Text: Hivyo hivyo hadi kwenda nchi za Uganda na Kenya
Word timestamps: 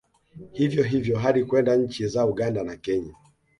Hivyo 0.51 0.83
hivyo 0.83 1.17
hadi 1.19 1.45
kwenda 1.45 1.75
nchi 1.75 2.07
za 2.07 2.25
Uganda 2.25 2.63
na 2.63 2.75
Kenya 2.77 3.15